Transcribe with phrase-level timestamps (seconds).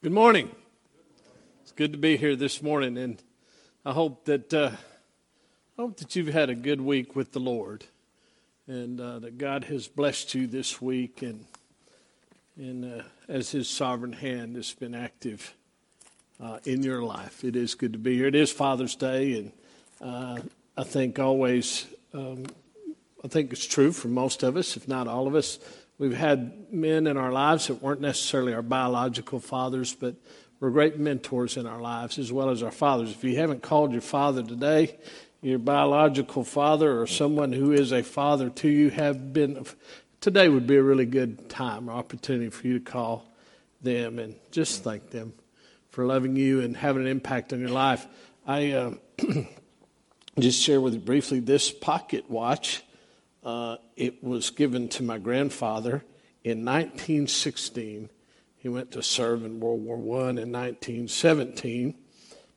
[0.00, 0.48] Good morning.
[1.62, 3.20] It's good to be here this morning, and
[3.84, 4.70] I hope that uh,
[5.76, 7.84] I hope that you've had a good week with the Lord,
[8.68, 11.46] and uh, that God has blessed you this week, and
[12.56, 15.52] and uh, as His sovereign hand has been active
[16.40, 17.42] uh, in your life.
[17.42, 18.28] It is good to be here.
[18.28, 19.52] It is Father's Day, and
[20.00, 20.40] uh,
[20.76, 21.88] I think always.
[22.14, 22.46] Um,
[23.24, 25.58] I think it's true for most of us, if not all of us.
[25.98, 30.14] We've had men in our lives that weren't necessarily our biological fathers, but
[30.60, 33.10] were great mentors in our lives as well as our fathers.
[33.10, 34.96] If you haven't called your father today,
[35.42, 39.64] your biological father or someone who is a father to you have been,
[40.20, 43.24] today would be a really good time or opportunity for you to call
[43.82, 45.32] them and just thank them
[45.90, 48.06] for loving you and having an impact on your life.
[48.46, 48.94] I uh,
[50.38, 52.82] just share with you briefly this pocket watch
[53.48, 56.04] uh, it was given to my grandfather
[56.44, 58.10] in 1916.
[58.58, 61.94] He went to serve in World War I in 1917,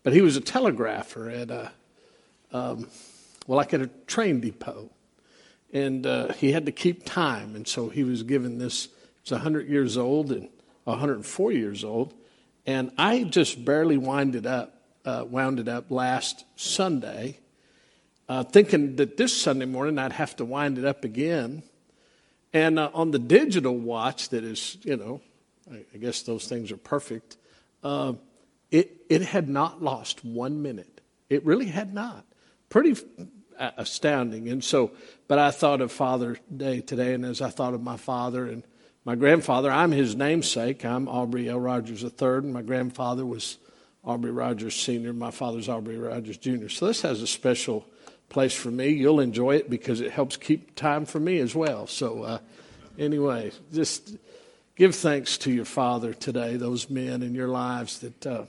[0.04, 1.72] but he was a telegrapher at a,
[2.52, 2.90] um,
[3.48, 4.90] well, like at a train depot.
[5.72, 8.90] And uh, he had to keep time, and so he was given this.
[9.22, 10.50] It's 100 years old and
[10.84, 12.14] 104 years old,
[12.66, 13.98] and I just barely
[14.36, 17.38] it up, uh, wound it up last Sunday
[18.32, 21.64] uh, thinking that this Sunday morning I'd have to wind it up again.
[22.54, 25.20] And uh, on the digital watch, that is, you know,
[25.70, 27.36] I, I guess those things are perfect,
[27.84, 28.14] uh,
[28.72, 31.02] it, it had not lost one minute.
[31.30, 32.24] It really had not.
[32.70, 32.96] Pretty
[33.60, 34.48] uh, astounding.
[34.48, 34.92] And so,
[35.28, 38.64] but I thought of Father's Day today, and as I thought of my father and
[39.04, 40.86] my grandfather, I'm his namesake.
[40.86, 41.60] I'm Aubrey L.
[41.60, 43.58] Rogers III, and my grandfather was
[44.06, 46.70] Aubrey Rogers Sr., my father's Aubrey Rogers Jr.
[46.70, 47.86] So this has a special
[48.32, 48.90] place for me.
[48.90, 51.86] You'll enjoy it because it helps keep time for me as well.
[51.86, 52.40] So, uh,
[52.98, 54.16] anyway, just
[54.76, 58.46] give thanks to your father today, those men in your lives that, uh,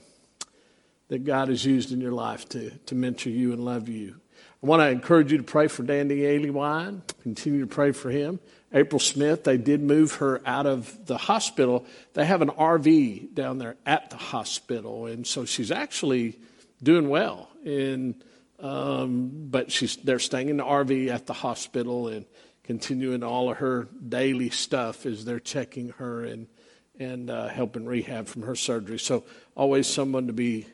[1.09, 4.15] that God has used in your life to, to mentor you and love you.
[4.63, 7.01] I want to encourage you to pray for Dandy Ailey Wine.
[7.21, 8.39] Continue to pray for him.
[8.73, 11.85] April Smith, they did move her out of the hospital.
[12.13, 16.39] They have an RV down there at the hospital, and so she's actually
[16.81, 17.49] doing well.
[17.65, 18.15] And
[18.63, 22.25] um, but she's, they're staying in the RV at the hospital and
[22.63, 26.47] continuing all of her daily stuff as they're checking her and,
[26.97, 28.97] and uh, helping rehab from her surgery.
[28.99, 30.67] So, always someone to be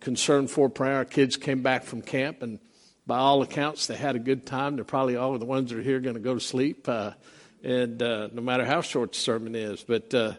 [0.00, 0.68] concerned for.
[0.68, 0.96] Prayer.
[0.96, 2.58] Our kids came back from camp, and
[3.06, 4.76] by all accounts, they had a good time.
[4.76, 7.12] They're probably all of the ones that are here going to go to sleep, uh,
[7.64, 9.82] and uh, no matter how short the sermon is.
[9.82, 10.34] But uh,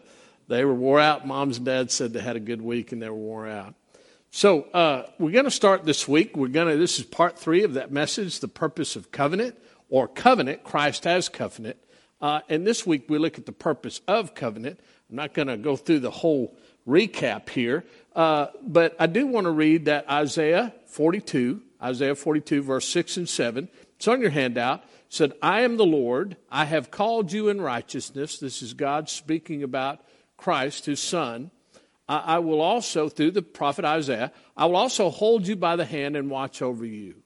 [0.46, 1.26] they were wore out.
[1.26, 3.74] Moms and dads said they had a good week, and they were wore out.
[4.34, 6.38] So uh, we're going to start this week.
[6.38, 6.78] We're going to.
[6.78, 9.58] This is part three of that message, the purpose of covenant
[9.90, 10.64] or covenant.
[10.64, 11.76] Christ as covenant.
[12.18, 14.80] Uh, and this week we look at the purpose of covenant.
[15.10, 16.56] I'm not going to go through the whole
[16.88, 17.84] recap here,
[18.16, 23.28] uh, but I do want to read that Isaiah 42, Isaiah 42, verse 6 and
[23.28, 23.68] 7.
[23.96, 24.80] It's on your handout.
[24.80, 26.38] It said, I am the Lord.
[26.50, 28.38] I have called you in righteousness.
[28.38, 30.00] This is God speaking about
[30.38, 31.50] Christ, his son.
[32.08, 36.16] I, will also, through the prophet Isaiah, I will also hold you by the hand
[36.16, 37.22] and watch over you.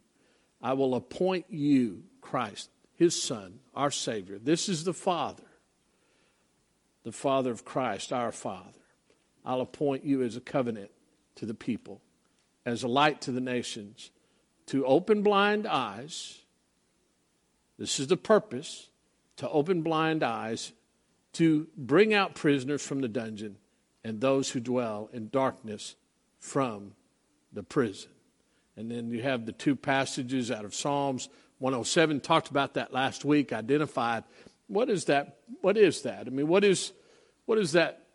[0.62, 4.38] I will appoint you, Christ, his Son, our Savior.
[4.38, 5.44] This is the Father,
[7.04, 8.70] the Father of Christ, our Father.
[9.44, 10.90] I'll appoint you as a covenant
[11.36, 12.00] to the people,
[12.64, 14.10] as a light to the nations,
[14.66, 16.42] to open blind eyes.
[17.78, 18.88] This is the purpose
[19.36, 20.72] to open blind eyes,
[21.34, 23.56] to bring out prisoners from the dungeon
[24.06, 25.96] and those who dwell in darkness
[26.38, 26.92] from
[27.52, 28.10] the prison.
[28.76, 31.28] And then you have the two passages out of Psalms
[31.58, 34.22] 107 talked about that last week, identified
[34.68, 36.28] what is that what is that?
[36.28, 36.92] I mean, what is
[37.46, 38.06] what is that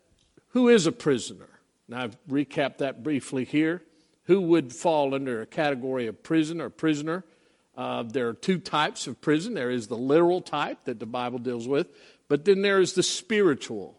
[0.48, 1.48] who is a prisoner?
[1.88, 3.82] Now I've recapped that briefly here.
[4.24, 7.22] Who would fall under a category of prison or prisoner?
[7.76, 9.52] Uh, there are two types of prison.
[9.52, 11.88] There is the literal type that the Bible deals with,
[12.28, 13.98] but then there is the spiritual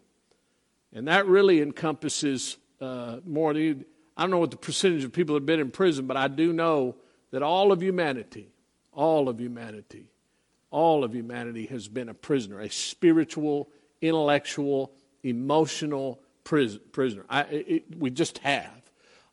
[0.94, 3.50] and that really encompasses uh, more.
[3.50, 3.74] I
[4.16, 6.94] don't know what the percentage of people have been in prison, but I do know
[7.32, 8.48] that all of humanity,
[8.92, 10.06] all of humanity,
[10.70, 13.68] all of humanity has been a prisoner, a spiritual,
[14.00, 14.92] intellectual,
[15.24, 17.24] emotional prison, prisoner.
[17.28, 18.70] I, it, we just have.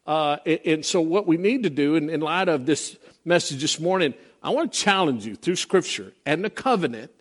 [0.07, 3.79] Uh, and so, what we need to do, in, in light of this message this
[3.79, 7.11] morning, I want to challenge you through Scripture and the covenant,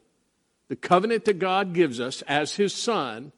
[0.68, 3.32] the covenant that God gives us as His Son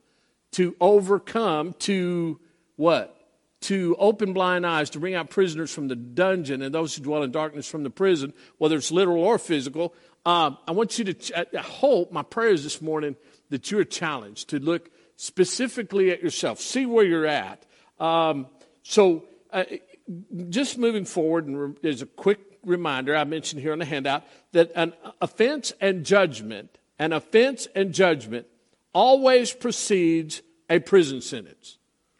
[0.53, 2.41] to overcome, to
[2.77, 3.17] what?
[3.63, 7.23] To open blind eyes, to bring out prisoners from the dungeon and those who dwell
[7.23, 9.95] in darkness from the prison, whether it's literal or physical.
[10.25, 13.17] Uh, I want you to, I hope, my prayer is this morning
[13.51, 17.65] that you're challenged to look specifically at yourself, see where you're at.
[18.01, 18.47] Um,
[18.83, 19.65] so, uh,
[20.49, 24.73] just moving forward, and there's a quick reminder I mentioned here on the handout that
[24.75, 28.47] an offense and judgment, an offense and judgment
[28.93, 31.79] always precedes a prison sentence.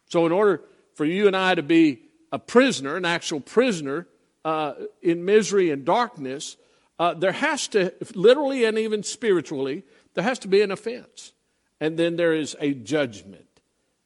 [0.09, 0.61] So, in order
[0.95, 4.07] for you and I to be a prisoner, an actual prisoner
[4.45, 6.57] uh, in misery and darkness,
[6.99, 9.83] uh, there has to, literally and even spiritually,
[10.13, 11.33] there has to be an offense.
[11.79, 13.47] And then there is a judgment.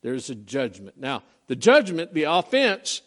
[0.02, 0.98] There's a judgment.
[0.98, 3.02] Now, the judgment, the offense,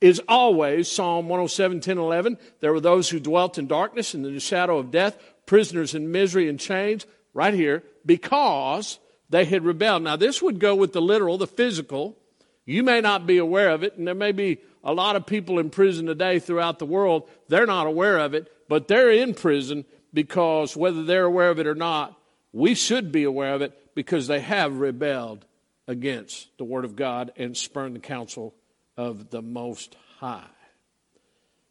[0.00, 2.38] is always Psalm 107, 10, 11.
[2.60, 6.12] There were those who dwelt in darkness and in the shadow of death, prisoners in
[6.12, 10.02] misery and chains, right here, because they had rebelled.
[10.02, 12.16] Now, this would go with the literal, the physical.
[12.64, 15.58] You may not be aware of it, and there may be a lot of people
[15.58, 17.28] in prison today throughout the world.
[17.48, 21.66] They're not aware of it, but they're in prison because whether they're aware of it
[21.66, 22.18] or not,
[22.52, 25.44] we should be aware of it because they have rebelled
[25.86, 28.54] against the Word of God and spurned the counsel
[28.96, 30.42] of the Most High.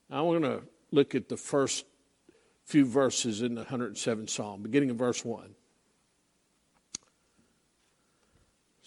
[0.09, 0.61] Now, I'm going to
[0.91, 1.85] look at the first
[2.65, 5.55] few verses in the 107th Psalm, beginning in verse 1.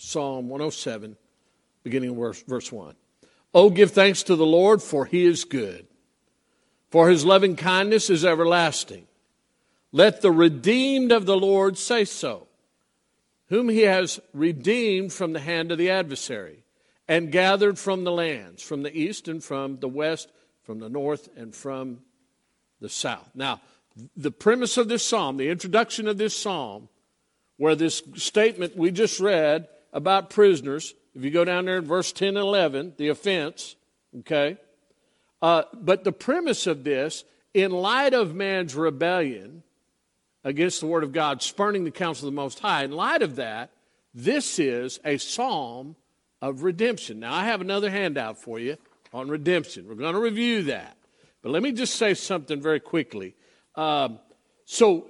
[0.02, 1.14] Psalm 107,
[1.82, 2.94] beginning in verse, verse 1.
[3.52, 5.86] Oh, give thanks to the Lord, for he is good,
[6.90, 9.06] for his loving kindness is everlasting.
[9.92, 12.48] Let the redeemed of the Lord say so,
[13.50, 16.64] whom he has redeemed from the hand of the adversary,
[17.06, 20.32] and gathered from the lands, from the east and from the west,
[20.62, 21.98] from the north and from
[22.80, 23.28] the south.
[23.34, 23.60] Now,
[24.16, 26.88] the premise of this psalm, the introduction of this psalm,
[27.58, 32.12] where this statement we just read about prisoners, if you go down there in verse
[32.12, 33.76] 10 and 11, the offense,
[34.20, 34.56] okay?
[35.42, 39.62] Uh, but the premise of this, in light of man's rebellion,
[40.44, 42.84] against the Word of God, spurning the counsel of the Most High.
[42.84, 43.70] In light of that,
[44.14, 45.96] this is a psalm
[46.40, 47.20] of redemption.
[47.20, 48.76] Now, I have another handout for you
[49.12, 49.86] on redemption.
[49.86, 50.96] We're going to review that.
[51.42, 53.34] But let me just say something very quickly.
[53.74, 54.18] Um,
[54.64, 55.08] so,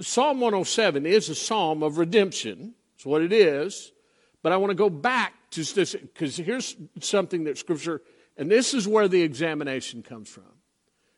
[0.00, 2.74] Psalm 107 is a psalm of redemption.
[3.06, 3.92] What it is.
[4.42, 8.02] But I want to go back to this because here's something that Scripture,
[8.36, 10.44] and this is where the examination comes from.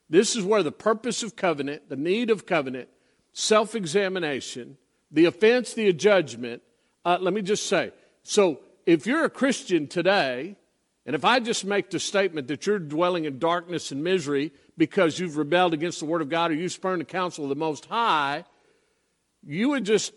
[0.09, 2.89] This is where the purpose of covenant, the need of covenant,
[3.33, 4.77] self examination,
[5.11, 6.61] the offense, the judgment.
[7.05, 7.91] Uh, let me just say
[8.23, 10.55] so if you're a Christian today,
[11.05, 15.19] and if I just make the statement that you're dwelling in darkness and misery because
[15.19, 17.85] you've rebelled against the Word of God or you spurned the counsel of the Most
[17.85, 18.45] High,
[19.43, 20.13] you would just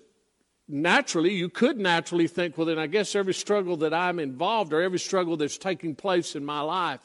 [0.68, 4.80] naturally, you could naturally think, well, then I guess every struggle that I'm involved or
[4.80, 7.00] every struggle that's taking place in my life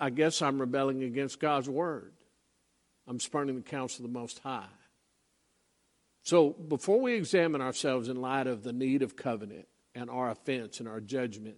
[0.00, 2.12] I guess I'm rebelling against God's word.
[3.06, 4.66] I'm spurning the counsel of the Most High.
[6.22, 10.78] So before we examine ourselves in light of the need of covenant and our offense
[10.78, 11.56] and our judgment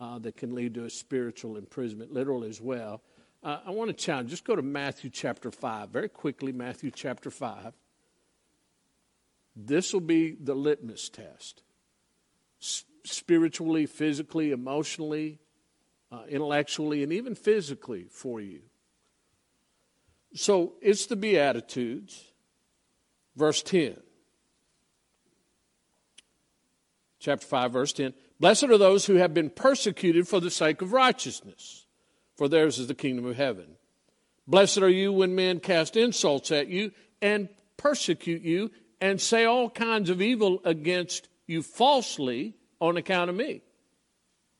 [0.00, 3.02] uh, that can lead to a spiritual imprisonment, literal as well,
[3.42, 4.30] uh, I want to challenge.
[4.30, 5.90] Just go to Matthew chapter 5.
[5.90, 7.72] Very quickly, Matthew chapter 5.
[9.56, 11.62] This will be the litmus test.
[13.04, 15.38] Spiritually, physically, emotionally,
[16.12, 18.60] uh, intellectually, and even physically for you.
[20.34, 22.32] So it's the Beatitudes,
[23.34, 23.96] verse 10.
[27.18, 28.12] Chapter 5, verse 10.
[28.38, 31.86] Blessed are those who have been persecuted for the sake of righteousness,
[32.36, 33.76] for theirs is the kingdom of heaven.
[34.46, 37.48] Blessed are you when men cast insults at you and
[37.78, 43.62] persecute you and say all kinds of evil against you falsely on account of me.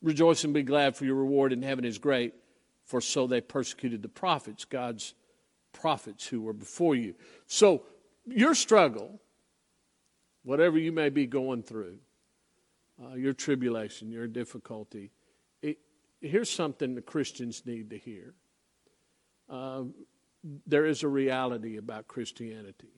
[0.02, 2.34] Rejoice and be glad, for your reward in heaven is great,
[2.84, 5.14] for so they persecuted the prophets, God's
[5.72, 7.14] prophets who were before you.
[7.46, 7.82] So,
[8.26, 9.20] your struggle,
[10.42, 11.98] whatever you may be going through,
[13.02, 15.12] uh, your tribulation, your difficulty,
[15.62, 15.78] it,
[16.20, 18.34] here's something the Christians need to hear.
[19.48, 19.84] Uh,
[20.66, 22.95] there is a reality about Christianity.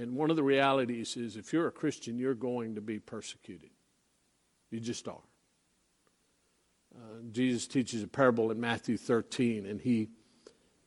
[0.00, 3.68] And one of the realities is if you're a Christian, you're going to be persecuted.
[4.70, 5.20] You just are.
[6.96, 10.08] Uh, Jesus teaches a parable in Matthew 13, and he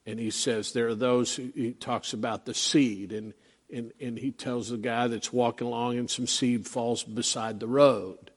[0.07, 3.35] and he says there are those who, he talks about the seed, and,
[3.71, 7.67] and, and he tells the guy that's walking along, and some seed falls beside the
[7.67, 8.31] road.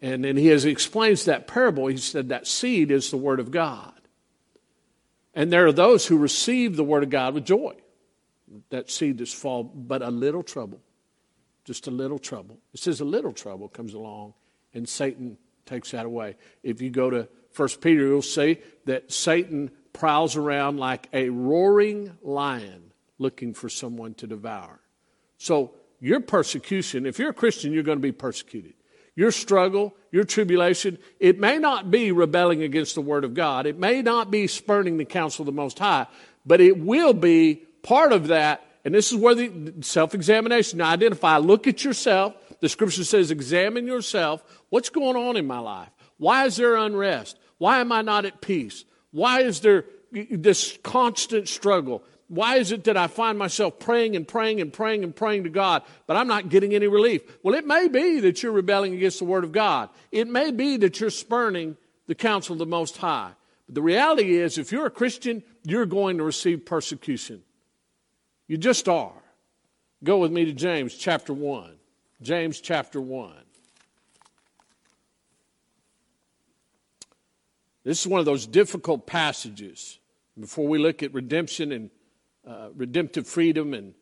[0.00, 3.40] And then he as he explains that parable, he said that seed is the word
[3.40, 4.00] of God.
[5.34, 7.74] And there are those who receive the word of God with joy.
[8.70, 10.80] That seed that's fall, but a little trouble,
[11.64, 12.58] just a little trouble.
[12.74, 14.34] It says a little trouble comes along,
[14.74, 16.36] and Satan takes that away.
[16.62, 22.16] If you go to 1 Peter, you'll see that Satan prowls around like a roaring
[22.22, 24.80] lion looking for someone to devour.
[25.38, 28.74] So, your persecution, if you're a Christian, you're going to be persecuted.
[29.14, 33.66] your struggle, your tribulation, it may not be rebelling against the Word of God.
[33.66, 36.06] It may not be spurning the counsel of the Most High,
[36.46, 38.66] but it will be part of that.
[38.84, 42.34] And this is where the self examination, identify, look at yourself.
[42.60, 44.42] The scripture says, examine yourself.
[44.70, 45.90] What's going on in my life?
[46.18, 47.38] Why is there unrest?
[47.58, 48.84] Why am I not at peace?
[49.10, 52.02] Why is there this constant struggle?
[52.28, 55.50] Why is it that I find myself praying and praying and praying and praying to
[55.50, 57.22] God, but I'm not getting any relief?
[57.42, 59.90] Well, it may be that you're rebelling against the Word of God.
[60.10, 63.32] It may be that you're spurning the counsel of the Most High.
[63.66, 67.42] But the reality is, if you're a Christian, you're going to receive persecution.
[68.52, 69.14] You just are.
[70.04, 71.72] Go with me to James chapter 1.
[72.20, 73.32] James chapter 1.
[77.82, 79.98] This is one of those difficult passages.
[80.38, 81.90] Before we look at redemption and
[82.46, 83.94] uh, redemptive freedom, and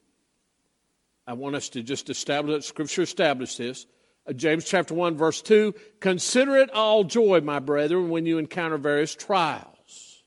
[1.28, 3.86] I want us to just establish that Scripture established this.
[4.26, 8.78] Uh, James chapter 1, verse 2 Consider it all joy, my brethren, when you encounter
[8.78, 10.24] various trials,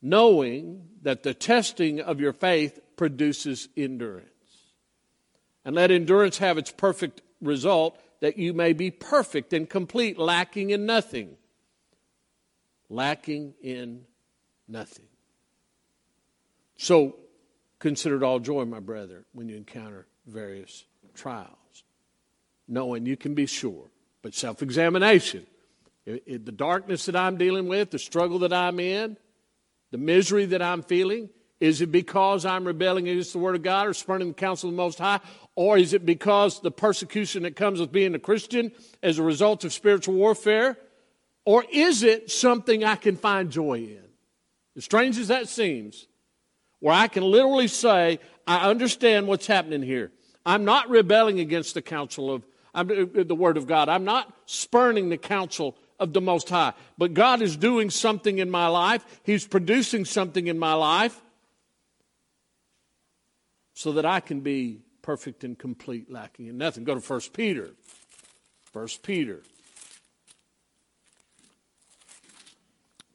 [0.00, 4.28] knowing that the testing of your faith produces endurance.
[5.64, 10.70] And let endurance have its perfect result, that you may be perfect and complete, lacking
[10.70, 11.36] in nothing.
[12.88, 14.04] Lacking in
[14.68, 15.06] nothing.
[16.76, 17.16] So
[17.78, 21.84] consider it all joy, my brother, when you encounter various trials,
[22.68, 23.90] knowing you can be sure.
[24.22, 25.46] But self examination,
[26.04, 29.16] the darkness that I'm dealing with, the struggle that I'm in,
[29.90, 31.30] the misery that I'm feeling,
[31.60, 34.74] is it because I'm rebelling against the Word of God or spurning the counsel of
[34.74, 35.20] the Most High?
[35.54, 39.64] Or is it because the persecution that comes with being a Christian as a result
[39.64, 40.78] of spiritual warfare?
[41.44, 44.04] Or is it something I can find joy in?
[44.76, 46.06] As strange as that seems,
[46.78, 50.12] where I can literally say, I understand what's happening here.
[50.46, 52.42] I'm not rebelling against the counsel of
[52.74, 53.88] uh, the Word of God.
[53.88, 56.72] I'm not spurning the counsel of the Most High.
[56.98, 61.20] But God is doing something in my life, He's producing something in my life
[63.74, 66.84] so that I can be perfect and complete, lacking in nothing.
[66.84, 67.70] Go to 1 Peter.
[68.72, 69.42] 1 Peter.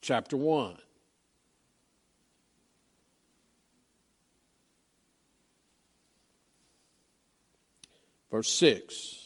[0.01, 0.77] Chapter 1.
[8.36, 9.25] verse 6.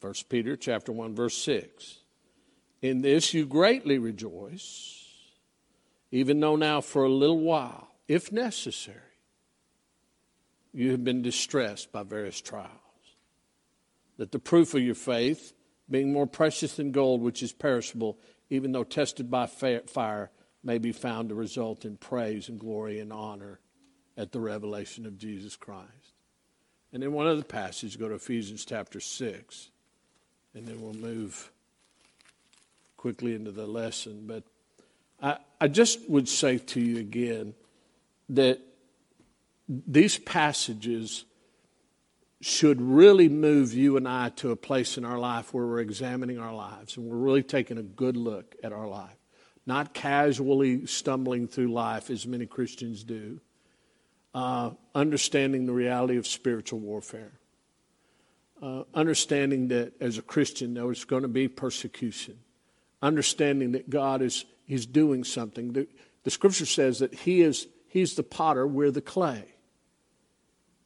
[0.00, 1.98] 1 Peter chapter 1 verse 6.
[2.82, 5.04] In this you greatly rejoice,
[6.10, 8.96] even though now for a little while, if necessary,
[10.72, 12.70] you have been distressed by various trials,
[14.16, 15.52] that the proof of your faith,
[15.90, 18.18] being more precious than gold which is perishable,
[18.50, 20.30] even though tested by fire,
[20.62, 23.58] may be found to result in praise and glory and honor
[24.16, 26.14] at the revelation of Jesus Christ.
[26.92, 29.70] And in one other passage, go to Ephesians chapter 6,
[30.54, 31.50] and then we'll move
[32.96, 34.24] quickly into the lesson.
[34.26, 34.44] But
[35.22, 37.54] I, I just would say to you again
[38.30, 38.60] that
[39.68, 41.24] these passages
[42.40, 46.38] should really move you and I to a place in our life where we're examining
[46.38, 49.16] our lives and we're really taking a good look at our life,
[49.66, 53.40] not casually stumbling through life as many Christians do
[54.34, 57.32] uh, understanding the reality of spiritual warfare.
[58.60, 62.38] Uh, understanding that as a Christian, there was going to be persecution.
[63.00, 65.72] Understanding that God is He's doing something.
[65.72, 65.88] The,
[66.24, 69.44] the scripture says that He is He's the potter, we're the clay.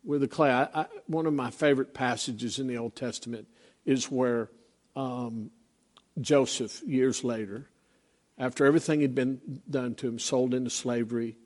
[0.04, 0.50] We're the clay.
[0.50, 3.48] I, I, one of my favorite passages in the Old Testament
[3.84, 4.50] is where
[4.94, 5.50] um,
[6.20, 7.68] Joseph, years later,
[8.38, 11.36] after everything had been done to him, sold into slavery,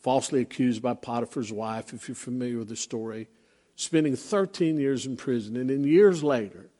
[0.00, 3.28] falsely accused by Potiphar's wife, if you're familiar with the story,
[3.76, 5.56] spending 13 years in prison.
[5.56, 6.70] And then years later,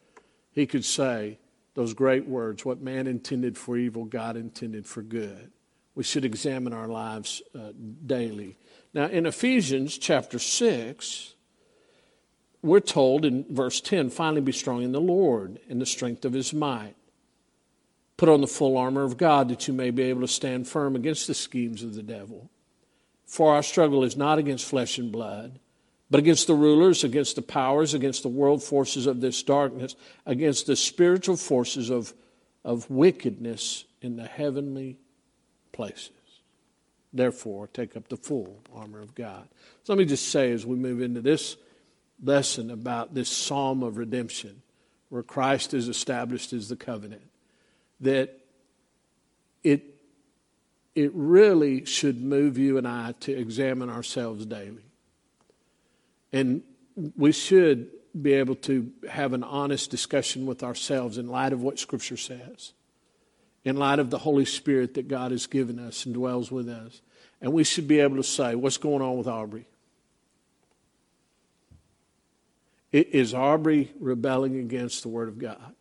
[0.50, 1.38] he could say
[1.74, 5.52] those great words what man intended for evil, God intended for good.
[5.94, 7.72] We should examine our lives uh,
[8.04, 8.56] daily.
[8.92, 11.34] Now, in Ephesians chapter 6,
[12.62, 16.32] we're told in verse 10 finally be strong in the Lord and the strength of
[16.32, 16.96] his might.
[18.16, 20.96] Put on the full armor of God that you may be able to stand firm
[20.96, 22.50] against the schemes of the devil.
[23.26, 25.58] For our struggle is not against flesh and blood,
[26.10, 30.66] but against the rulers, against the powers, against the world forces of this darkness, against
[30.66, 32.14] the spiritual forces of,
[32.64, 34.98] of wickedness in the heavenly
[35.72, 36.10] places.
[37.12, 39.48] Therefore, take up the full armor of God.
[39.84, 41.56] So let me just say as we move into this
[42.22, 44.62] lesson about this psalm of redemption,
[45.08, 47.22] where Christ is established as the covenant,
[48.00, 48.38] that
[49.64, 49.92] it
[50.94, 54.85] it really should move you and I to examine ourselves daily.
[56.32, 56.62] And
[57.16, 57.90] we should
[58.20, 62.72] be able to have an honest discussion with ourselves in light of what Scripture says,
[63.64, 67.02] in light of the Holy Spirit that God has given us and dwells with us.
[67.40, 69.66] And we should be able to say, What's going on with Aubrey?
[72.92, 75.74] Is Aubrey rebelling against the Word of God?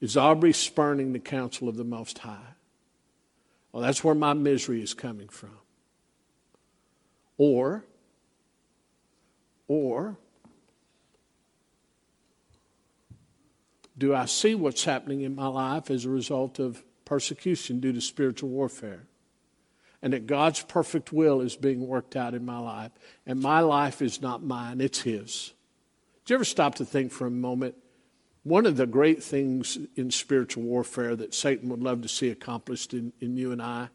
[0.00, 2.54] Is Aubrey spurning the counsel of the Most High?
[3.72, 5.56] Well, that's where my misery is coming from.
[7.38, 7.84] Or,
[9.70, 10.16] or,
[13.96, 18.00] do I see what's happening in my life as a result of persecution due to
[18.00, 19.04] spiritual warfare?
[20.02, 22.90] And that God's perfect will is being worked out in my life.
[23.24, 25.52] And my life is not mine, it's His.
[26.24, 27.76] Did you ever stop to think for a moment?
[28.42, 32.92] One of the great things in spiritual warfare that Satan would love to see accomplished
[32.92, 33.90] in, in you and I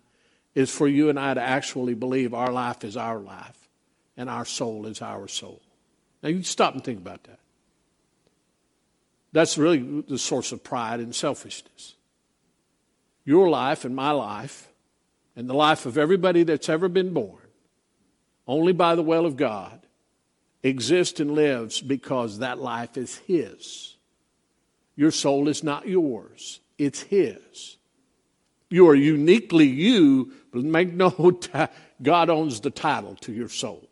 [0.54, 3.66] is for you and I to actually believe our life is our life
[4.18, 5.62] and our soul is our soul.
[6.26, 7.38] Now, you stop and think about that.
[9.32, 11.94] That's really the source of pride and selfishness.
[13.26, 14.68] Your life and my life,
[15.36, 17.44] and the life of everybody that's ever been born,
[18.48, 19.86] only by the will of God,
[20.64, 23.96] exists and lives because that life is His.
[24.96, 27.78] Your soul is not yours, it's His.
[28.72, 31.12] You are uniquely you, but make no
[32.02, 33.85] God owns the title to your soul.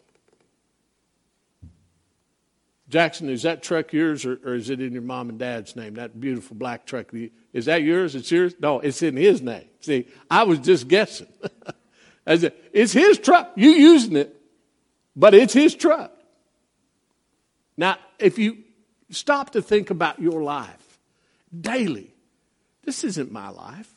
[2.94, 5.96] Jackson, is that truck yours or, or, is it in your mom and dad's name?
[5.96, 7.12] That beautiful black truck.
[7.52, 8.14] Is that yours?
[8.14, 8.54] It's yours?
[8.60, 9.66] No, it's in his name.
[9.80, 11.26] See, I was just guessing.
[12.28, 13.54] it's his truck.
[13.56, 14.40] You using it,
[15.16, 16.12] but it's his truck.
[17.76, 18.60] Now, if you
[19.10, 21.00] stop to think about your life,
[21.60, 22.14] daily.
[22.84, 23.92] This isn't my life.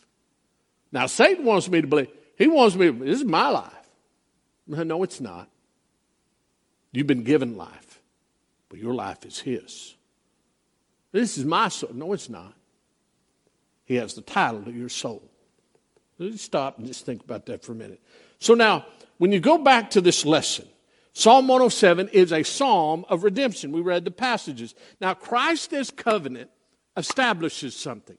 [0.90, 3.72] Now, Satan wants me to believe, he wants me to, this is my life.
[4.66, 5.50] No, it's not.
[6.92, 7.85] You've been given life,
[8.76, 9.94] your life is his.
[11.12, 11.90] This is my soul.
[11.94, 12.54] No, it's not.
[13.84, 15.22] He has the title to your soul.
[16.18, 18.02] Let's stop and just think about that for a minute.
[18.38, 18.86] So now,
[19.18, 20.66] when you go back to this lesson,
[21.12, 23.72] Psalm 107 is a psalm of redemption.
[23.72, 24.74] We read the passages.
[25.00, 26.50] Now, Christ as covenant
[26.96, 28.18] establishes something.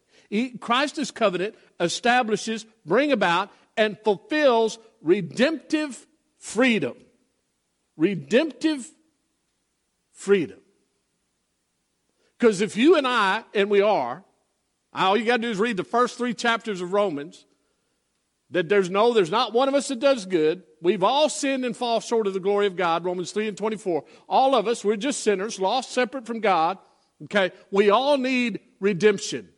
[0.60, 6.08] Christ's covenant establishes, bring about, and fulfills redemptive
[6.40, 6.96] freedom.
[7.98, 8.90] Redemptive
[10.18, 10.60] freedom.
[12.38, 14.24] Because if you and I, and we are,
[14.92, 17.46] all you got to do is read the first three chapters of Romans,
[18.50, 20.64] that there's no, there's not one of us that does good.
[20.82, 24.06] We've all sinned and fall short of the glory of God, Romans 3 and 24.
[24.28, 26.80] All of us, we're just sinners, lost separate from God.
[27.26, 27.52] Okay?
[27.70, 29.50] We all need redemption.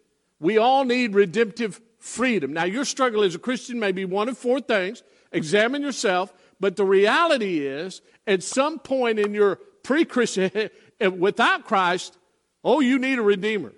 [0.41, 2.51] We all need redemptive freedom.
[2.51, 5.03] Now, your struggle as a Christian may be one of four things.
[5.31, 6.33] Examine yourself.
[6.59, 10.69] But the reality is, at some point in your pre Christian,
[11.17, 12.17] without Christ,
[12.63, 13.73] oh, you need a redeemer.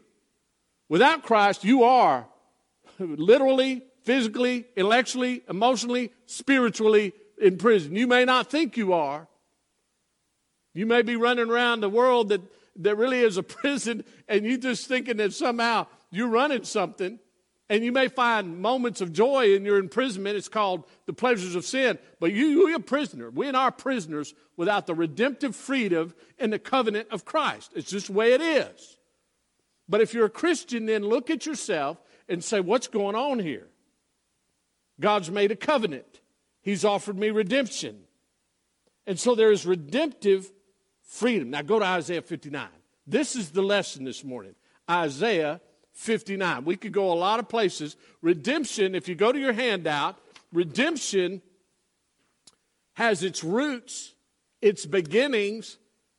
[0.90, 2.28] Without Christ, you are
[3.00, 7.96] literally, physically, intellectually, emotionally, spiritually in prison.
[7.96, 9.28] You may not think you are.
[10.74, 12.42] You may be running around the world that
[12.78, 17.20] that really is a prison, and you're just thinking that somehow you're running something,
[17.72, 20.36] and you may find moments of joy in your imprisonment.
[20.36, 21.98] It's called the pleasures of sin.
[22.20, 23.30] But you, you're a prisoner.
[23.30, 27.72] We are prisoners without the redemptive freedom and the covenant of Christ.
[27.74, 28.98] It's just the way it is.
[29.88, 33.70] But if you're a Christian, then look at yourself and say, what's going on here?
[35.00, 36.20] God's made a covenant.
[36.62, 38.02] He's offered me redemption.
[39.08, 40.52] And so there is redemptive
[41.04, 41.52] freedom.
[41.52, 42.68] Now go to Isaiah 59.
[43.08, 44.56] This is the lesson this morning.
[44.90, 45.62] Isaiah
[46.02, 46.66] 59.
[46.66, 47.96] We could go a lot of places.
[48.22, 50.18] Redemption, if you go to your handout,
[50.52, 51.42] redemption
[52.94, 54.16] has its roots,
[54.62, 55.78] its beginnings,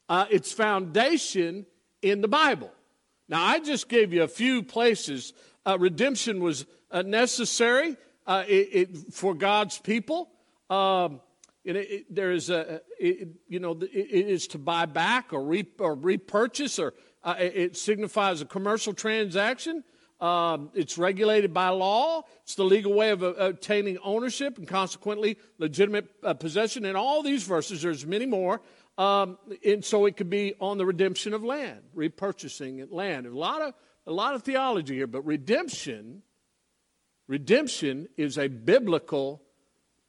[0.08, 1.66] uh, its foundation
[2.00, 2.70] in the Bible.
[3.28, 5.32] Now, I just gave you a few places.
[5.66, 10.30] Uh, redemption was uh, necessary uh, it, it, for God's people.
[10.70, 11.20] Um,
[11.64, 15.66] it, it, there is a, it, you know, it is to buy back or, re,
[15.78, 19.84] or repurchase, or uh, it signifies a commercial transaction.
[20.20, 22.22] Um, it's regulated by law.
[22.44, 26.84] It's the legal way of uh, obtaining ownership and consequently legitimate uh, possession.
[26.84, 28.60] In all these verses, there's many more.
[28.98, 33.26] Um, and so it could be on the redemption of land, repurchasing land.
[33.26, 33.74] A lot of
[34.06, 36.22] a lot of theology here, but redemption,
[37.28, 39.42] redemption is a biblical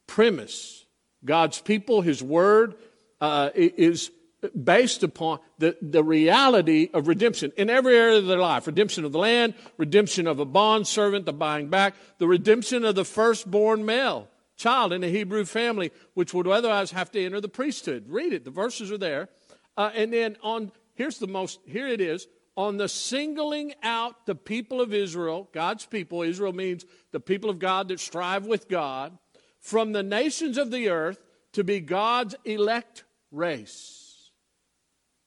[0.06, 0.84] premise.
[1.24, 2.74] God's people, His Word,
[3.20, 4.10] uh, is
[4.50, 9.12] based upon the, the reality of redemption in every area of their life redemption of
[9.12, 13.84] the land, redemption of a bond servant, the buying back, the redemption of the firstborn
[13.84, 18.04] male child in a Hebrew family, which would otherwise have to enter the priesthood.
[18.08, 19.28] Read it, the verses are there.
[19.76, 22.26] Uh, and then on here's the most, here it is,
[22.56, 26.22] on the singling out the people of Israel, God's people.
[26.22, 29.18] Israel means the people of God that strive with God,
[29.60, 31.18] from the nations of the earth
[31.52, 34.03] to be God's elect race.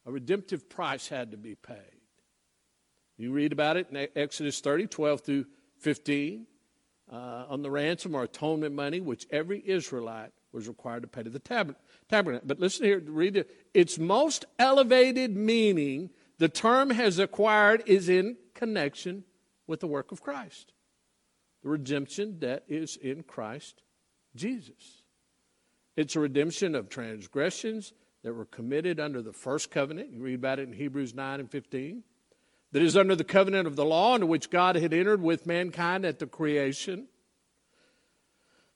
[0.08, 2.02] A redemptive price had to be paid.
[3.18, 5.46] You read about it in Exodus 30, 12 through
[5.80, 6.48] 15,
[7.12, 7.16] uh,
[7.50, 11.40] on the ransom or atonement money, which every Israelite was required to pay to the
[11.40, 12.48] tabernacle.
[12.48, 13.50] But listen here, read it.
[13.74, 19.26] Its most elevated meaning the term has acquired is in connection
[19.66, 20.72] with the work of Christ.
[21.64, 23.82] The redemption that is in Christ
[24.36, 25.04] Jesus.
[25.96, 27.92] It's a redemption of transgressions
[28.24, 30.12] that were committed under the first covenant.
[30.12, 32.04] You read about it in Hebrews 9 and 15.
[32.74, 36.06] That is under the covenant of the law into which God had entered with mankind
[36.06, 37.08] at the creation.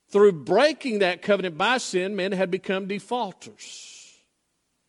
[0.09, 4.13] Through breaking that covenant by sin, men had become defaulters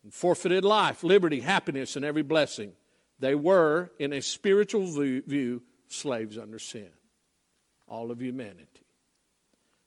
[0.02, 2.72] and forfeited life, liberty, happiness, and every blessing.
[3.18, 6.90] They were, in a spiritual view, slaves under sin.
[7.86, 8.66] All of humanity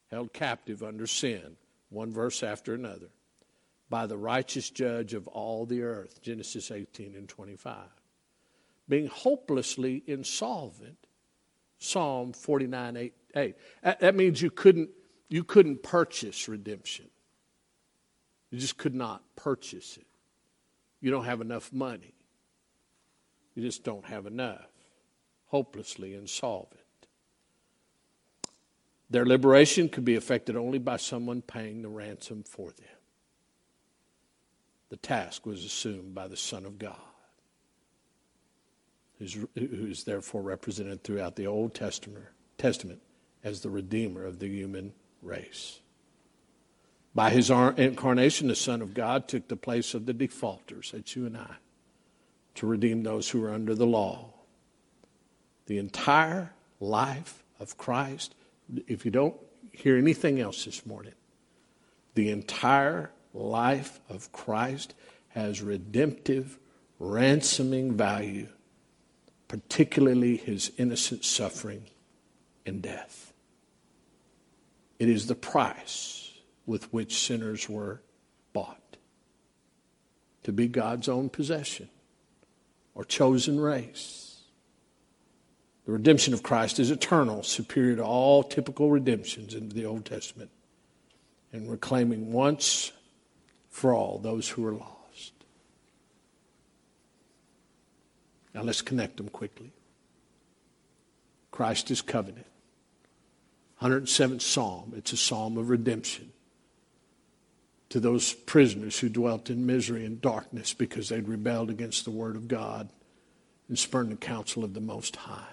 [0.10, 1.58] held captive under sin,
[1.90, 3.10] one verse after another,
[3.90, 6.22] by the righteous judge of all the earth.
[6.22, 7.76] Genesis 18 and 25.
[8.88, 10.98] Being hopelessly insolvent.
[11.78, 13.14] Psalm 49 8.
[13.36, 13.56] 8.
[13.84, 14.90] That means you couldn't
[15.28, 17.10] you couldn't purchase redemption.
[18.52, 20.06] You just could not purchase it.
[21.02, 22.14] You don't have enough money.
[23.54, 24.68] You just don't have enough.
[25.48, 26.82] Hopelessly insolvent.
[29.10, 32.95] Their liberation could be effected only by someone paying the ransom for them.
[34.90, 36.96] The task was assumed by the Son of God,
[39.20, 42.26] who's, therefore represented throughout the Old Testament,
[42.58, 43.02] Testament
[43.44, 45.80] as the Redeemer of the human race.
[47.14, 51.26] By his incarnation, the Son of God took the place of the defaulters, that's you
[51.26, 51.56] and I,
[52.56, 54.34] to redeem those who are under the law.
[55.66, 58.36] The entire life of Christ,
[58.88, 59.36] if you don't
[59.72, 61.14] hear anything else this morning,
[62.14, 64.96] the entire life of Christ
[65.30, 66.58] has redemptive,
[67.00, 68.48] ransoming value,
[69.48, 71.86] particularly his innocent suffering
[72.66, 73.34] and death.
[74.98, 76.32] It is the price
[76.66, 78.02] with which sinners were
[78.54, 78.98] bought
[80.44, 81.90] to be God's own possession
[82.94, 84.40] or chosen race.
[85.86, 90.50] The redemption of Christ is eternal, superior to all typical redemptions in the Old Testament,
[91.52, 92.92] and reclaiming once
[93.76, 95.34] for all those who are lost.
[98.54, 99.74] Now let's connect them quickly.
[101.52, 102.46] Christ is covenant.
[103.82, 104.94] 107th Psalm.
[104.96, 106.32] It's a psalm of redemption
[107.90, 112.38] to those prisoners who dwelt in misery and darkness because they'd rebelled against the Word
[112.38, 112.88] of God
[113.68, 115.52] and spurned the counsel of the Most High.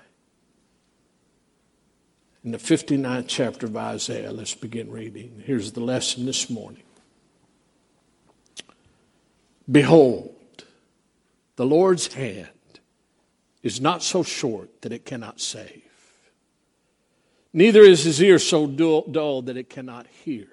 [2.44, 5.42] In the 59th chapter of Isaiah, let's begin reading.
[5.44, 6.84] Here's the lesson this morning.
[9.70, 10.64] Behold,
[11.56, 12.48] the Lord's hand
[13.62, 15.82] is not so short that it cannot save
[17.52, 20.48] Neither is his ear so dull, dull that it cannot hear.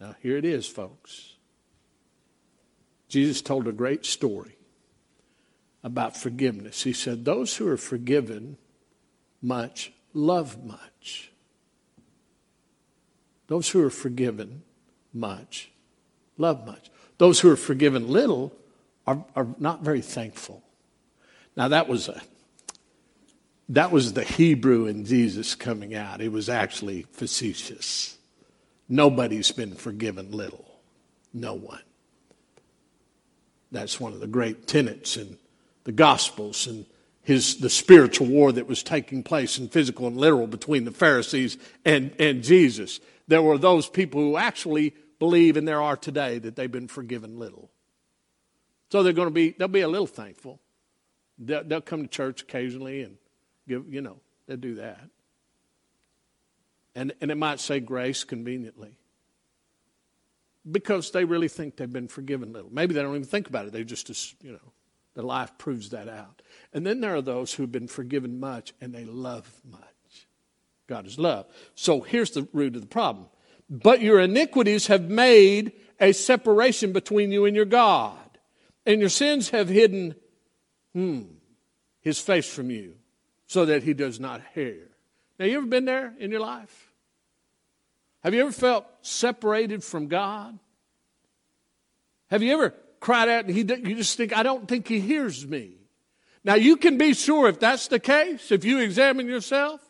[0.00, 1.34] Now, here it is, folks.
[3.08, 4.56] Jesus told a great story
[5.84, 6.82] about forgiveness.
[6.82, 8.56] He said, Those who are forgiven
[9.42, 11.30] much love much.
[13.48, 14.62] Those who are forgiven
[15.12, 15.70] much
[16.36, 16.90] love much.
[17.18, 18.52] Those who are forgiven little
[19.06, 20.62] are, are not very thankful.
[21.56, 22.20] Now, that was a
[23.68, 26.20] that was the Hebrew in Jesus coming out.
[26.20, 28.16] It was actually facetious.
[28.88, 30.78] Nobody's been forgiven little.
[31.34, 31.82] No one.
[33.72, 35.36] That's one of the great tenets in
[35.82, 36.86] the Gospels and
[37.22, 41.58] his, the spiritual war that was taking place in physical and literal between the Pharisees
[41.84, 43.00] and, and Jesus.
[43.26, 47.38] There were those people who actually believe, and there are today, that they've been forgiven
[47.38, 47.70] little.
[48.90, 50.60] So they're going to be, they'll be a little thankful.
[51.38, 53.16] They'll, they'll come to church occasionally and
[53.68, 55.08] Give, you know, they'll do that.
[56.94, 58.96] And, and it might say grace conveniently
[60.70, 62.70] because they really think they've been forgiven little.
[62.72, 63.72] Maybe they don't even think about it.
[63.72, 64.08] They just,
[64.42, 64.72] you know,
[65.14, 66.42] their life proves that out.
[66.72, 69.82] And then there are those who've been forgiven much and they love much.
[70.86, 71.46] God is love.
[71.74, 73.26] So here's the root of the problem.
[73.68, 78.18] But your iniquities have made a separation between you and your God,
[78.84, 80.14] and your sins have hidden
[80.92, 81.22] hmm,
[82.00, 82.94] his face from you
[83.46, 84.88] so that he does not hear.
[85.38, 86.92] Now, you ever been there in your life?
[88.22, 90.58] Have you ever felt separated from God?
[92.28, 95.46] Have you ever cried out, and he, you just think, I don't think he hears
[95.46, 95.74] me.
[96.44, 99.80] Now, you can be sure if that's the case, if you examine yourself,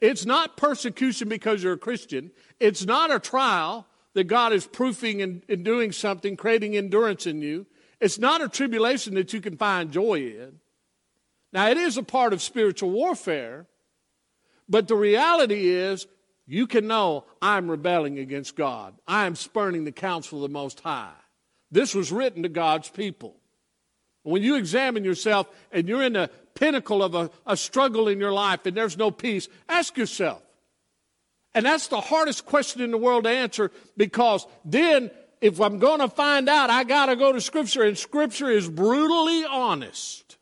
[0.00, 2.30] it's not persecution because you're a Christian.
[2.62, 7.42] It's not a trial that God is proofing and, and doing something, creating endurance in
[7.42, 7.66] you.
[8.00, 10.60] It's not a tribulation that you can find joy in.
[11.52, 13.66] Now, it is a part of spiritual warfare,
[14.68, 16.06] but the reality is
[16.46, 18.94] you can know I'm rebelling against God.
[19.08, 21.10] I am spurning the counsel of the Most High.
[21.72, 23.34] This was written to God's people.
[24.22, 28.32] When you examine yourself and you're in the pinnacle of a, a struggle in your
[28.32, 30.42] life and there's no peace, ask yourself.
[31.54, 35.10] And that's the hardest question in the world to answer because then
[35.42, 38.68] if I'm going to find out, I got to go to Scripture, and Scripture is
[38.68, 40.38] brutally honest.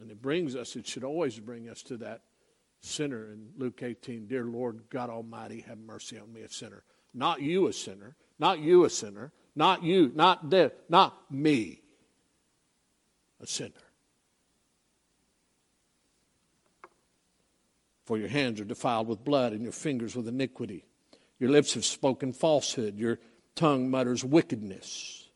[0.00, 2.22] And it brings us, it should always bring us to that
[2.80, 6.82] sinner in Luke 18 Dear Lord God Almighty, have mercy on me, a sinner.
[7.12, 8.16] Not you, a sinner.
[8.38, 9.32] Not you, a sinner.
[9.54, 10.10] Not you.
[10.14, 10.72] Not death.
[10.88, 11.82] Not me,
[13.40, 13.72] a sinner.
[18.06, 20.84] For your hands are defiled with blood, and your fingers with iniquity.
[21.38, 22.96] Your lips have spoken falsehood.
[22.96, 23.18] Your
[23.56, 25.28] tongue mutters wickedness.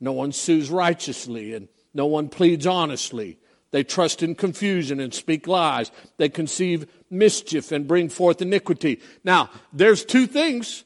[0.00, 3.38] No one sues righteously, and no one pleads honestly.
[3.70, 5.90] They trust in confusion and speak lies.
[6.16, 9.00] They conceive mischief and bring forth iniquity.
[9.22, 10.84] Now, there's two things.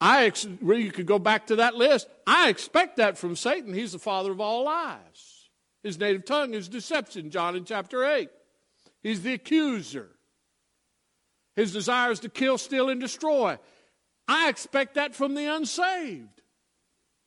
[0.00, 2.08] I ex- you could go back to that list.
[2.26, 3.72] I expect that from Satan.
[3.72, 5.48] He's the father of all lies.
[5.82, 8.28] His native tongue is deception, John in chapter 8.
[9.06, 10.08] He's the accuser.
[11.54, 13.56] His desire is to kill, steal, and destroy.
[14.26, 16.42] I expect that from the unsaved.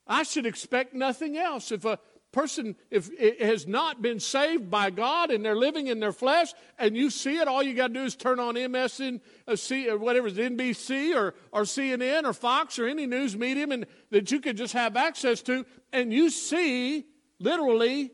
[0.06, 1.72] I should expect nothing else.
[1.72, 1.98] If a
[2.34, 6.54] person if it has not been saved by God and they're living in their flesh
[6.78, 9.98] and you see it, all you got to do is turn on MSN, uh, or
[10.00, 14.42] whatever it's NBC or, or CNN or Fox or any news medium and that you
[14.42, 17.06] could just have access to, and you see
[17.40, 18.12] literally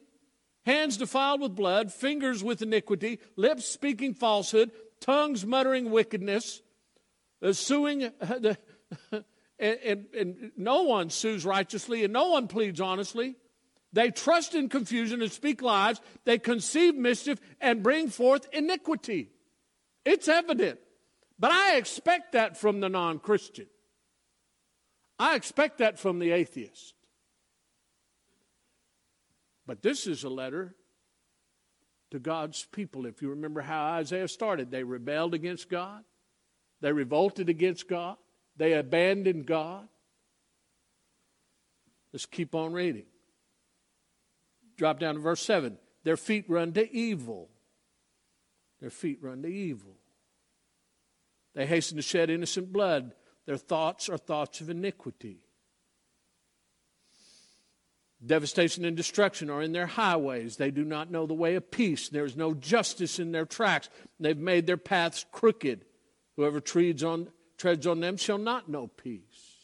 [0.65, 6.61] hands defiled with blood, fingers with iniquity, lips speaking falsehood, tongues muttering wickedness,
[7.41, 8.03] uh, suing.
[8.03, 8.55] Uh,
[9.59, 13.35] and, and, and no one sues righteously and no one pleads honestly.
[13.93, 16.01] They trust in confusion and speak lies.
[16.25, 19.29] They conceive mischief and bring forth iniquity.
[20.03, 20.79] It's evident.
[21.39, 23.67] But I expect that from the non Christian.
[25.17, 26.94] I expect that from the atheist.
[29.67, 30.75] But this is a letter
[32.11, 33.05] to God's people.
[33.05, 36.03] If you remember how Isaiah started, they rebelled against God,
[36.81, 38.17] they revolted against God,
[38.57, 39.87] they abandoned God.
[42.13, 43.05] Let's keep on reading.
[44.77, 45.77] Drop down to verse 7.
[46.03, 47.49] Their feet run to evil.
[48.79, 49.97] Their feet run to evil.
[51.55, 53.13] They hasten to shed innocent blood.
[53.45, 55.44] Their thoughts are thoughts of iniquity.
[58.23, 60.57] Devastation and destruction are in their highways.
[60.57, 62.09] They do not know the way of peace.
[62.09, 63.89] There is no justice in their tracks.
[64.19, 65.85] They've made their paths crooked.
[66.37, 69.55] Whoever treads on, treads on them shall not know peace.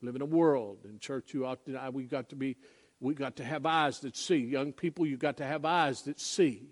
[0.00, 0.78] Live in a world.
[0.84, 2.56] In church, you ought to, we got to be
[3.00, 4.38] we got to have eyes that see.
[4.38, 6.70] Young people, you got to have eyes that see.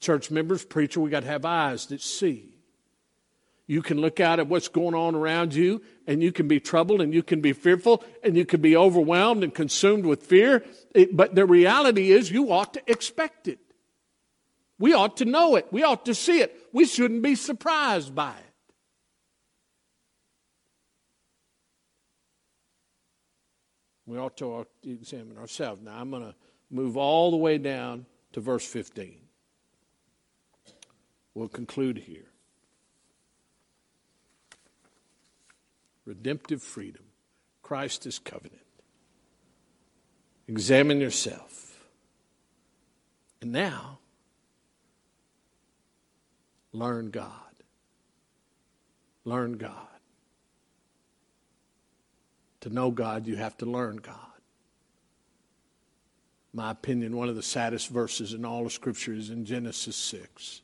[0.00, 2.58] Church members, preacher, we got to have eyes that see.
[3.72, 7.00] You can look out at what's going on around you and you can be troubled
[7.00, 10.62] and you can be fearful and you can be overwhelmed and consumed with fear.
[10.94, 13.60] It, but the reality is you ought to expect it.
[14.78, 15.68] We ought to know it.
[15.70, 16.54] We ought to see it.
[16.74, 18.74] We shouldn't be surprised by it.
[24.04, 25.80] We ought to examine ourselves.
[25.80, 26.34] Now, I'm going to
[26.70, 28.04] move all the way down
[28.34, 29.16] to verse 15.
[31.32, 32.31] We'll conclude here.
[36.04, 37.04] Redemptive freedom.
[37.62, 38.62] Christ is covenant.
[40.48, 41.88] Examine yourself.
[43.40, 43.98] And now,
[46.72, 47.30] learn God.
[49.24, 49.86] Learn God.
[52.60, 54.16] To know God, you have to learn God.
[56.52, 60.62] My opinion, one of the saddest verses in all of Scripture is in Genesis 6.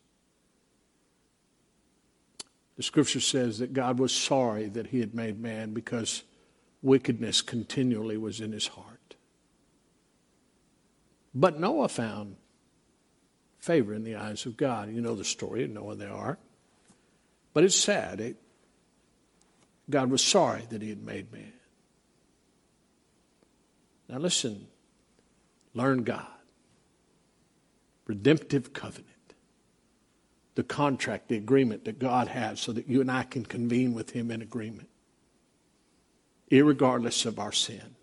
[2.78, 6.22] The Scripture says that God was sorry that He had made man because
[6.80, 9.16] wickedness continually was in his heart.
[11.34, 12.36] But Noah found
[13.58, 14.90] favor in the eyes of God.
[14.90, 16.38] You know the story of Noah, the ark.
[17.52, 18.20] But it's sad.
[18.20, 18.36] It,
[19.90, 21.52] God was sorry that He had made man.
[24.08, 24.68] Now listen,
[25.74, 26.26] learn God.
[28.06, 29.17] Redemptive covenant.
[30.58, 34.10] The contract, the agreement that God has so that you and I can convene with
[34.10, 34.88] Him in agreement,
[36.50, 37.94] irregardless of our sin,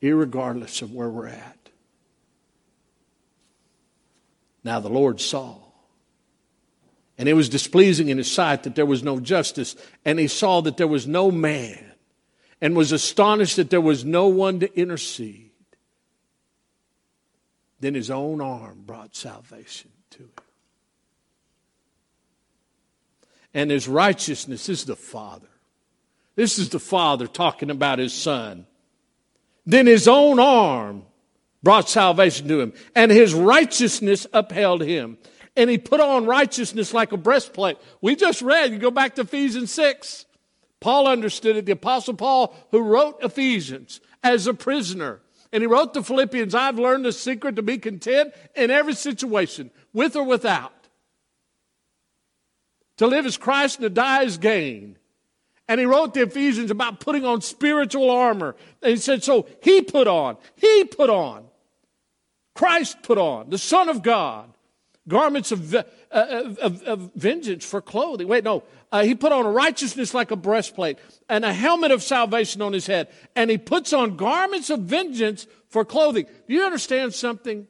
[0.00, 1.58] irregardless of where we're at.
[4.62, 5.56] Now the Lord saw.
[7.18, 10.60] And it was displeasing in his sight that there was no justice, and he saw
[10.60, 11.92] that there was no man,
[12.60, 15.50] and was astonished that there was no one to intercede.
[17.80, 20.45] Then his own arm brought salvation to him.
[23.56, 25.48] And his righteousness is the Father.
[26.34, 28.66] This is the Father talking about his Son.
[29.64, 31.04] Then his own arm
[31.62, 35.16] brought salvation to him, and his righteousness upheld him.
[35.56, 37.78] And he put on righteousness like a breastplate.
[38.02, 40.26] We just read, you go back to Ephesians 6.
[40.80, 45.22] Paul understood it, the Apostle Paul, who wrote Ephesians as a prisoner.
[45.50, 49.70] And he wrote to Philippians, I've learned the secret to be content in every situation,
[49.94, 50.74] with or without.
[52.98, 54.96] To live as Christ and to die as gain.
[55.68, 58.54] And he wrote the Ephesians about putting on spiritual armor.
[58.82, 61.44] And he said, so he put on, he put on,
[62.54, 64.48] Christ put on, the Son of God,
[65.08, 68.28] garments of, uh, of, of vengeance for clothing.
[68.28, 68.62] Wait, no.
[68.92, 72.86] Uh, he put on righteousness like a breastplate and a helmet of salvation on his
[72.86, 73.08] head.
[73.34, 76.26] And he puts on garments of vengeance for clothing.
[76.46, 77.66] Do you understand something?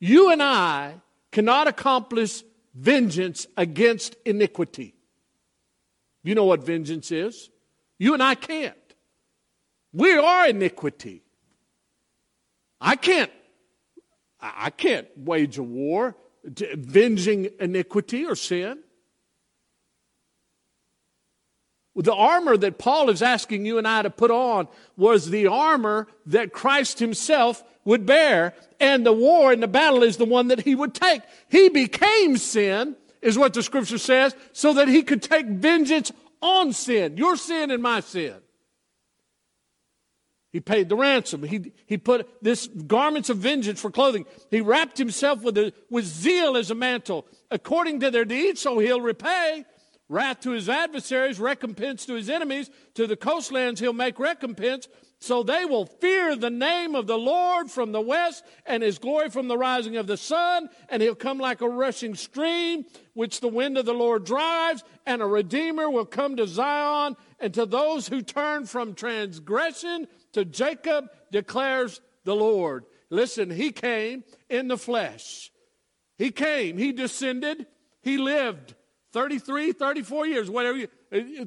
[0.00, 0.94] You and I
[1.30, 2.42] cannot accomplish
[2.74, 4.94] vengeance against iniquity.
[6.22, 7.50] You know what vengeance is?
[7.98, 8.76] You and I can't.
[9.92, 11.22] We are iniquity.
[12.80, 13.30] I can't.
[14.40, 18.78] I can't wage a war avenging iniquity or sin.
[21.94, 26.08] The armor that Paul is asking you and I to put on was the armor
[26.26, 30.60] that Christ himself would bear, and the war and the battle is the one that
[30.60, 31.22] he would take.
[31.48, 36.72] He became sin is what the scripture says, so that he could take vengeance on
[36.72, 38.34] sin, your sin and my sin.
[40.52, 41.42] He paid the ransom.
[41.42, 44.26] He, he put this garments of vengeance for clothing.
[44.50, 47.26] He wrapped himself with, a, with zeal as a mantle.
[47.50, 49.64] According to their deeds, so he'll repay.
[50.10, 52.68] Wrath to his adversaries, recompense to his enemies.
[52.94, 54.88] To the coastlands, he'll make recompense.
[55.22, 59.30] So they will fear the name of the Lord from the west and his glory
[59.30, 60.68] from the rising of the sun.
[60.88, 64.82] And he'll come like a rushing stream, which the wind of the Lord drives.
[65.06, 67.14] And a redeemer will come to Zion.
[67.38, 72.84] And to those who turn from transgression, to Jacob declares the Lord.
[73.08, 75.52] Listen, he came in the flesh.
[76.18, 77.66] He came, he descended,
[78.00, 78.74] he lived
[79.12, 80.86] 33, 34 years, whatever,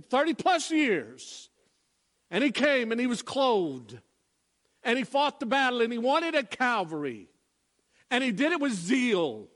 [0.09, 1.49] 30 plus years.
[2.36, 3.98] And he came and he was clothed.
[4.84, 7.30] And he fought the battle and he wanted at Calvary.
[8.12, 9.48] And he did it with zeal.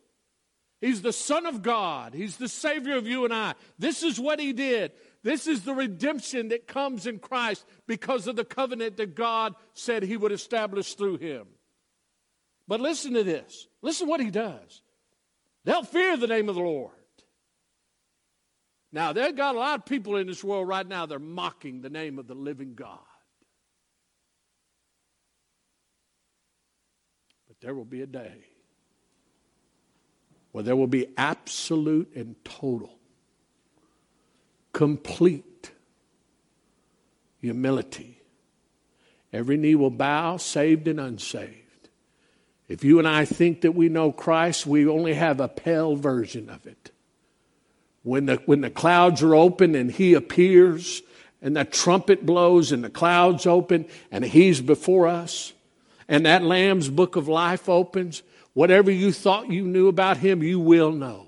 [0.80, 2.14] He's the Son of God.
[2.14, 3.56] He's the Savior of you and I.
[3.78, 4.94] This is what he did.
[5.24, 10.02] This is the redemption that comes in Christ because of the covenant that God said
[10.02, 11.48] he would establish through him.
[12.66, 13.68] But listen to this.
[13.82, 14.84] Listen what he does.
[15.66, 16.94] They'll fear the name of the Lord.
[18.92, 21.90] Now, they've got a lot of people in this world right now, they're mocking the
[21.90, 23.00] name of the living God.
[27.48, 28.46] But there will be a day
[30.52, 32.98] where there will be absolute and total,
[34.74, 35.72] complete
[37.40, 38.22] humility.
[39.32, 41.90] Every knee will bow, saved and unsaved.
[42.68, 46.50] If you and I think that we know Christ, we only have a pale version
[46.50, 46.92] of it
[48.10, 51.04] when the, when the clouds are open and he appears
[51.44, 55.54] and the trumpet blows and the clouds open and he's before us
[56.08, 60.60] and that lamb's book of life opens whatever you thought you knew about him you
[60.60, 61.28] will know.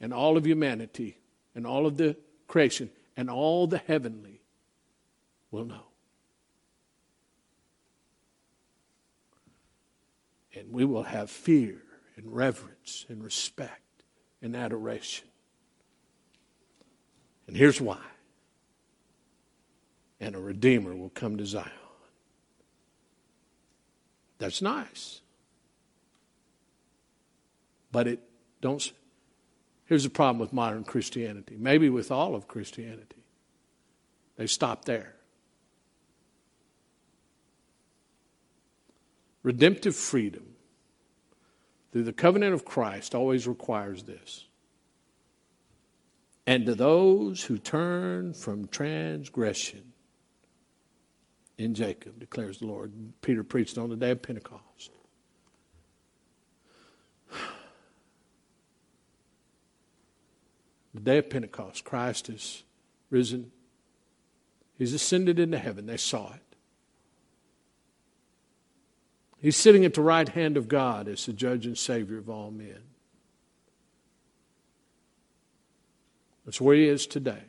[0.00, 1.16] And all of humanity
[1.54, 2.16] and all of the
[2.48, 4.40] creation and all the heavenly
[5.52, 5.86] will know.
[10.52, 11.80] And we will have fear
[12.16, 13.82] and reverence and respect
[14.42, 15.26] and adoration.
[17.46, 18.00] And here's why.
[20.20, 21.70] And a Redeemer will come to Zion.
[24.38, 25.20] That's nice.
[27.92, 28.20] But it
[28.60, 28.92] don't
[29.84, 33.22] here's the problem with modern Christianity, maybe with all of Christianity.
[34.36, 35.14] They stop there.
[39.42, 40.51] Redemptive freedom
[41.92, 44.46] through the covenant of Christ always requires this.
[46.46, 49.92] And to those who turn from transgression
[51.58, 52.92] in Jacob, declares the Lord.
[53.20, 54.90] Peter preached on the day of Pentecost.
[60.94, 62.64] The day of Pentecost, Christ is
[63.08, 63.50] risen.
[64.76, 65.86] He's ascended into heaven.
[65.86, 66.51] They saw it.
[69.42, 72.52] He's sitting at the right hand of God as the judge and savior of all
[72.52, 72.78] men.
[76.44, 77.42] That's where he is today.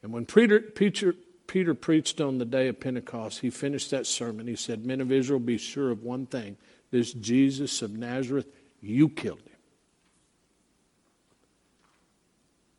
[0.00, 1.14] And when Peter, Peter,
[1.48, 4.46] Peter preached on the day of Pentecost, he finished that sermon.
[4.46, 6.56] He said, Men of Israel, be sure of one thing
[6.92, 8.46] this Jesus of Nazareth,
[8.80, 9.56] you killed him.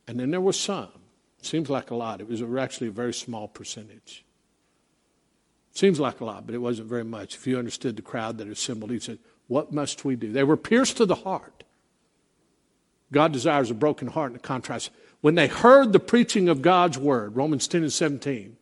[0.07, 0.89] And then there was some.
[1.41, 2.21] Seems like a lot.
[2.21, 4.22] It was actually a very small percentage.
[5.73, 7.35] Seems like a lot, but it wasn't very much.
[7.35, 9.17] If you understood the crowd that assembled, he said,
[9.47, 10.31] What must we do?
[10.31, 11.63] They were pierced to the heart.
[13.11, 14.91] God desires a broken heart a contrast.
[15.21, 18.57] When they heard the preaching of God's word, Romans 10 and 17,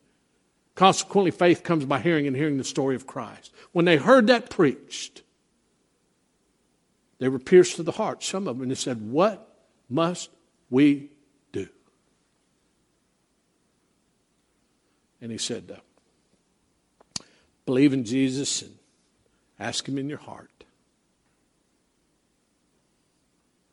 [0.75, 3.51] consequently, faith comes by hearing and hearing the story of Christ.
[3.71, 5.23] When they heard that preached,
[7.19, 9.47] they were pierced to the heart, some of them, and they said, What
[9.89, 10.29] must
[10.69, 11.09] we
[11.51, 11.67] do?
[15.19, 15.77] And he said,
[17.71, 18.77] Believe in Jesus and
[19.57, 20.65] ask him in your heart.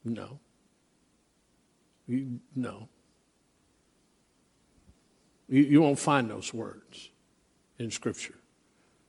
[0.05, 0.38] No.
[2.07, 2.88] You, no.
[5.49, 7.11] You, you won't find those words
[7.80, 8.36] in Scripture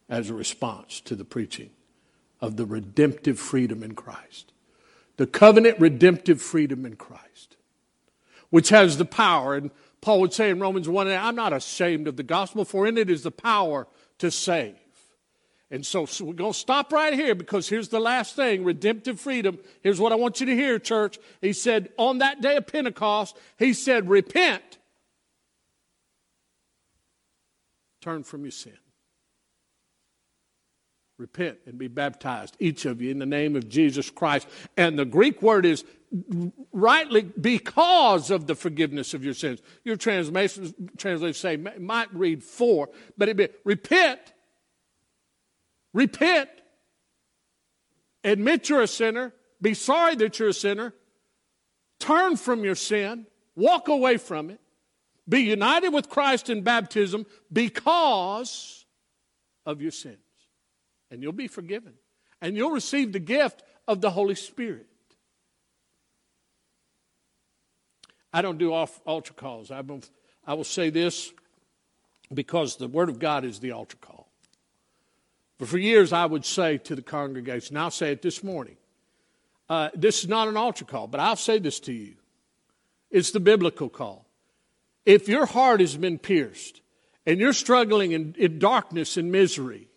[0.09, 1.69] as a response to the preaching
[2.41, 4.53] of the redemptive freedom in Christ.
[5.17, 7.57] The covenant redemptive freedom in Christ,
[8.49, 9.69] which has the power, and
[10.01, 13.09] Paul would say in Romans 1 I'm not ashamed of the gospel, for in it
[13.09, 13.87] is the power
[14.19, 14.75] to save.
[15.71, 19.19] And so, so we're going to stop right here because here's the last thing redemptive
[19.19, 19.59] freedom.
[19.81, 21.19] Here's what I want you to hear, church.
[21.41, 24.79] He said, on that day of Pentecost, he said, repent,
[28.01, 28.77] turn from your sin.
[31.19, 34.47] Repent and be baptized, each of you, in the name of Jesus Christ.
[34.77, 35.83] And the Greek word is
[36.71, 39.61] rightly because of the forgiveness of your sins.
[39.83, 40.73] Your translations,
[41.37, 44.19] say might read for, but it be repent
[45.93, 46.49] Repent.
[48.23, 49.33] Admit you're a sinner.
[49.61, 50.93] Be sorry that you're a sinner.
[51.99, 53.25] Turn from your sin.
[53.55, 54.59] Walk away from it.
[55.27, 58.85] Be united with Christ in baptism because
[59.65, 60.17] of your sins.
[61.11, 61.93] And you'll be forgiven.
[62.41, 64.87] And you'll receive the gift of the Holy Spirit.
[68.31, 69.71] I don't do altar calls.
[69.71, 69.81] I
[70.53, 71.31] will say this
[72.33, 74.27] because the Word of God is the altar call.
[75.57, 78.77] But for years, I would say to the congregation, I'll say it this morning.
[79.69, 82.15] Uh, this is not an altar call, but I'll say this to you.
[83.11, 84.25] It's the biblical call.
[85.05, 86.81] If your heart has been pierced
[87.25, 89.87] and you're struggling in, in darkness and misery,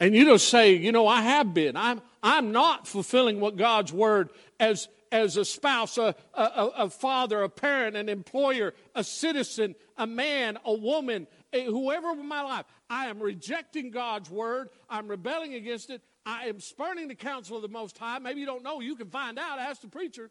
[0.00, 3.92] and you don't say, you know, I have been, I'm, I'm not fulfilling what God's
[3.92, 4.30] word
[4.60, 6.44] as, as a spouse, a, a,
[6.76, 12.26] a father, a parent, an employer, a citizen, a man, a woman, a, whoever in
[12.26, 12.66] my life.
[12.90, 14.68] I am rejecting God's word.
[14.88, 16.02] I'm rebelling against it.
[16.26, 18.18] I am spurning the counsel of the Most High.
[18.18, 18.80] Maybe you don't know.
[18.80, 19.58] You can find out.
[19.58, 20.30] Ask the preacher.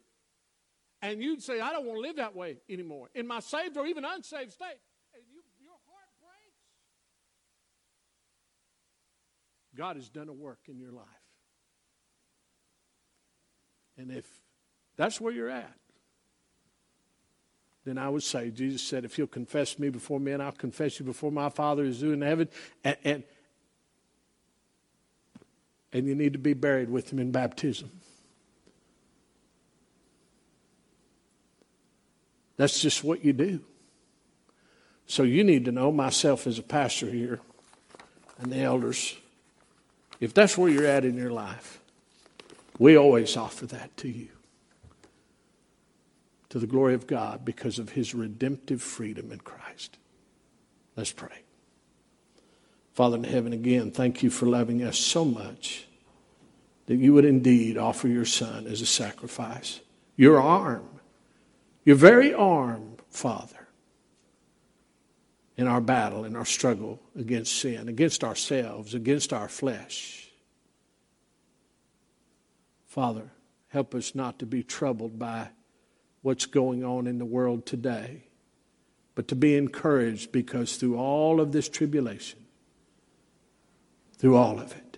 [1.02, 3.86] And you'd say, I don't want to live that way anymore in my saved or
[3.86, 4.80] even unsaved state.
[5.14, 6.58] And you, your heart breaks.
[9.76, 11.06] God has done a work in your life.
[13.98, 14.28] And if
[14.98, 15.74] that's where you're at,
[17.86, 21.06] then I would say, Jesus said, if you'll confess me before men, I'll confess you
[21.06, 22.50] before my Father who's in heaven.
[22.84, 23.24] And, and,
[25.94, 27.90] and you need to be buried with him in baptism.
[32.58, 33.62] That's just what you do.
[35.06, 37.40] So you need to know, myself as a pastor here,
[38.40, 39.16] and the elders,
[40.20, 41.80] if that's where you're at in your life,
[42.78, 44.28] we always offer that to you
[46.50, 49.98] to the glory of God because of his redemptive freedom in Christ.
[50.96, 51.44] Let's pray.
[52.94, 55.88] Father in heaven, again, thank you for loving us so much
[56.88, 59.82] that you would indeed offer your Son as a sacrifice.
[60.16, 60.88] Your arm,
[61.86, 63.68] your very arm, Father,
[65.58, 70.30] in our battle, in our struggle against sin, against ourselves, against our flesh.
[72.86, 73.30] Father,
[73.68, 75.50] help us not to be troubled by
[76.28, 78.22] what's going on in the world today,
[79.16, 82.38] but to be encouraged because through all of this tribulation,
[84.18, 84.98] through all of it,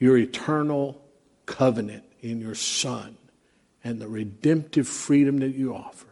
[0.00, 1.00] your eternal
[1.46, 3.16] covenant in your Son
[3.84, 6.08] and the redemptive freedom that you offer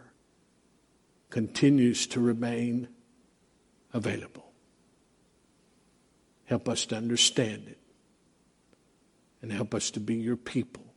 [1.28, 2.86] continues to remain
[3.92, 4.52] available.
[6.44, 7.80] Help us to understand it
[9.42, 10.91] and help us to be your people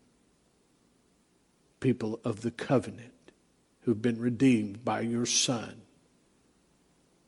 [1.86, 3.32] people of the covenant
[3.82, 5.84] who've been redeemed by your Son.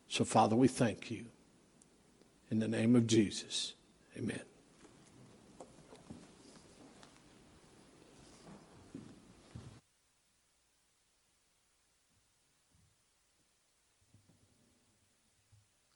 [0.08, 1.26] So, Father, we thank you.
[2.50, 3.76] In the name of Jesus,
[4.18, 4.42] amen.